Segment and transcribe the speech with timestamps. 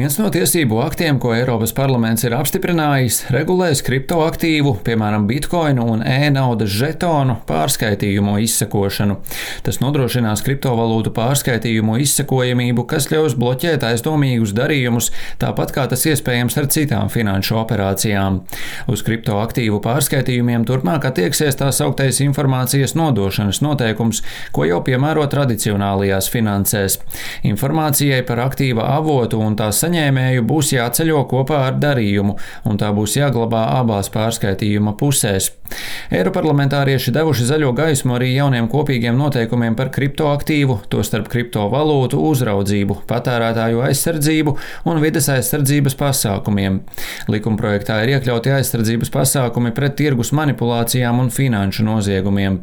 [0.00, 6.70] Viens no tiesību aktiem, ko Eiropas parlaments ir apstiprinājis, regulēs kriptoaktīvu, piemēram, bitkoinu un e-naudas
[6.72, 9.18] žetonu pārskaitījumu izsekošanu.
[9.66, 15.10] Tas nodrošinās kriptovalūtu pārskaitījumu izsekojamību, kas ļaus bloķēt aizdomīgus darījumus,
[15.42, 18.40] tāpat kā tas iespējams ar citām finanšu operācijām.
[18.88, 24.24] Uz kriptoaktīvu pārskaitījumiem turpmāk attieksies tā sauktais informācijas nodošanas noteikums,
[24.56, 26.98] ko jau piemēro tradicionālajās finansēs.
[27.52, 32.36] Informācijai par aktīva avotu un tās saņēmēju būs jāceļo kopā ar darījumu,
[32.68, 35.50] un tā būs jāglabā abās pārskaitījuma pusēs.
[36.14, 44.56] Eiroparlamentārieši devuši zaļo gaismu arī jauniem kopīgiem noteikumiem par kriptoaktīvu, tostarp kriptovalūtu uzraudzību, patērētāju aizsardzību
[44.90, 46.82] un vides aizsardzības pasākumiem.
[47.30, 52.62] Likumprojektā ir iekļauti aizsardzības pasākumi pret tirgus manipulācijām un finanšu noziegumiem.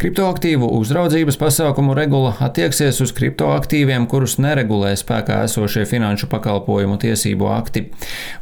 [0.00, 7.82] Kriptoaktīvu uzraudzības pasākumu regula attieksies uz kriptoaktīviem, kurus neregulē spēkā esošie finanšu pakalpojumu tiesību akti.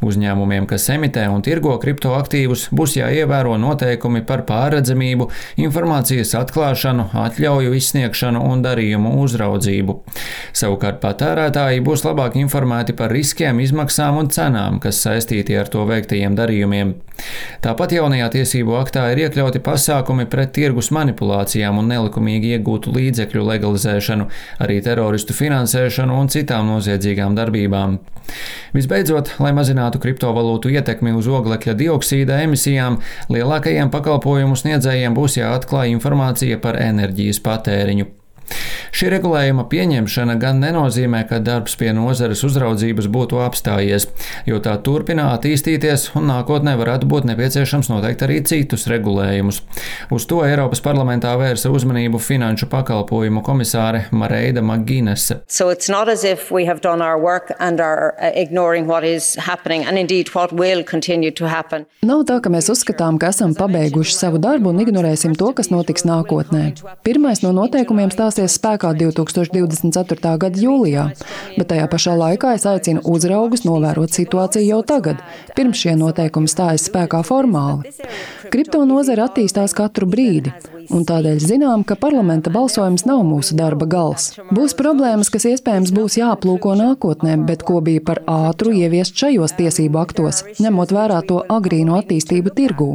[0.06, 5.30] Uzņēmumiem, kas emitē un tirgo kriptoaktīvus, būs jāievēro noteikumi par pārredzamību,
[5.64, 9.98] informācijas atklāšanu, atļauju izsniegšanu un darījumu uzraudzību.
[10.52, 16.38] Savukārt patērētāji būs labāk informēti par riskiem, izmaksām un cenām, kas saistīti ar to veiktajiem
[16.38, 16.94] darījumiem.
[17.64, 24.28] Tāpat jaunajā tiesību aktā ir iekļauti pasākumi pret tirgus manipulācijām un nelikumīgi iegūtu līdzekļu legalizēšanu,
[24.64, 27.98] arī teroristu finansēšanu un citām noziedzīgām darbībām.
[28.76, 33.00] Visbeidzot, lai mazinātu kriptovalūtu ietekmi uz oglekļa dioksīda emisijām,
[33.32, 38.12] lielākajiem pakalpojumu sniedzējiem būs jāatklāj informācija par enerģijas patēriņu.
[38.94, 44.08] Šī regulējuma pieņemšana gan nenozīmē, ka darbs pie nozares uzraudzības būtu apstājies,
[44.48, 49.60] jo tā turpina attīstīties un nākotnē varētu būt nepieciešams noteikt arī citus regulējumus.
[50.14, 55.40] Uz to Eiropas parlamentā vērsa uzmanību finanšu pakalpojumu komisāre Mareida Maginese.
[55.48, 55.70] So
[62.08, 66.06] Nav tā, ka mēs uzskatām, ka esam pabeiguši savu darbu un ignorēsim to, kas notiks
[66.08, 66.64] nākotnē.
[67.06, 70.36] Pirmais no noteikumiem stāsies spēkā 2024.
[70.38, 71.08] gada jūlijā,
[71.56, 75.22] bet tajā pašā laikā es aicinu uzraugus novērot situāciju jau tagad,
[75.58, 77.94] pirms šie noteikumi stājas spēkā formāli.
[78.48, 80.54] Kripto nozara attīstās katru brīdi,
[80.94, 84.30] un tādēļ zinām, ka parlamenta balsojums nav mūsu darba gals.
[84.54, 90.00] Būs problēmas, kas iespējams būs jāplūko nākotnē, bet ko bija par ātru ieviest šajos tiesību
[90.00, 92.90] aktos, ņemot vērā to agrīno attīstību tirgū,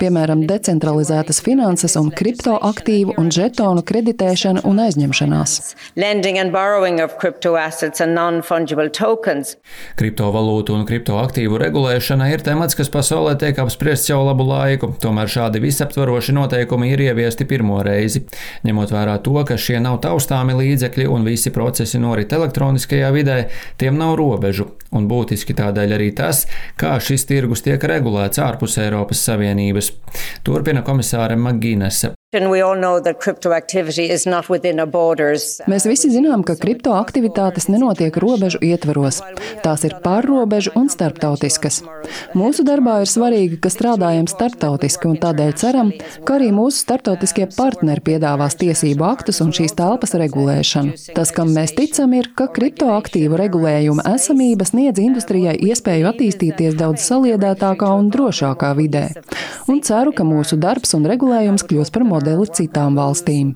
[0.00, 4.80] piemēram, decentralizētas finanses un kriptoaktīvu un žetonu kreditēšana un
[5.24, 5.74] aizņemšanās.
[9.98, 15.62] Kriptovalūtu un kriptoaktīvu regulēšana ir temats, kas pasaulē tiek apspriests jau labu laiku, tomēr šādi
[15.64, 18.24] visaptvaroši noteikumi ir ieviesti ieviesti pirmo reizi.
[18.64, 23.38] Ņemot vērā to, ka šie nav taustāmi līdzekļi un visi procesi norit elektroniskajā vidē,
[23.78, 26.46] tiem nav robežu, un būtiski tādēļ arī tas,
[26.76, 29.92] kā šis tirgus tiek regulēts ārpus Eiropas Savienības.
[30.44, 32.14] Turpina komisāre Magīnese.
[35.70, 39.20] Mēs visi zinām, ka kriptoaktivitātes nenotiek robežu ietvaros.
[39.62, 41.82] Tās ir pārrobežu un starptautiskas.
[42.34, 45.92] Mūsu darbā ir svarīgi, ka strādājam starptautiski, un tādēļ ceram,
[46.26, 50.98] ka arī mūsu starptautiskie partneri piedāvās tiesību aktus un šīs telpas regulēšanu.
[51.14, 57.94] Tas, kam mēs ticam, ir, ka kriptoaktīvu regulējuma esamība sniedz industrijai iespēju attīstīties daudz saliedētākā
[57.94, 59.06] un drošākā vidē.
[59.70, 63.52] Un ceru, ka mūsu darbs un regulējums kļūs par modeli modeli citām valstīm.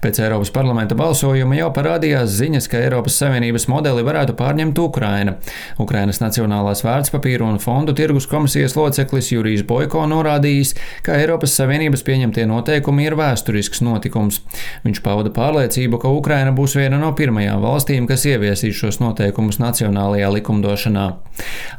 [0.00, 5.34] Pēc Eiropas parlamenta balsojuma jau parādījās ziņas, ka Eiropas Savienības modeli varētu pārņemt Ukraina.
[5.82, 10.72] Ukrainas Nacionālās vērtspapīru un fondu tirgus komisijas loceklis Jurijs Boiko norādījis,
[11.04, 14.40] ka Eiropas Savienības pieņemtie noteikumi ir vēsturisks notikums.
[14.86, 20.32] Viņš pauda pārliecību, ka Ukraina būs viena no pirmajām valstīm, kas ieviesīs šos noteikumus nacionālajā
[20.38, 21.06] likumdošanā.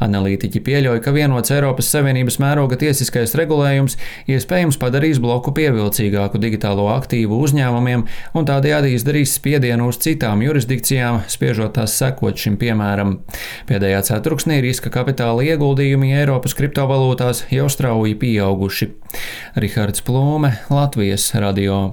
[0.06, 3.98] Analītiķi pieļauj, ka vienots Eiropas Savienības mēroga tiesiskais regulējums
[4.36, 11.76] iespējams padarīs bloku pievilcīgāku digitālo aktīvu uzņēmumiem un tādējādi izdarīs spiedienu uz citām jurisdikcijām, spiežot
[11.80, 13.20] tās sekot šim piemēram.
[13.70, 18.92] Pēdējā ceturksnī riska kapitāla ieguldījumi Eiropas kriptovalūtās jau strauji pieauguši.
[19.60, 21.86] Rihards Plūme, Latvijas radio.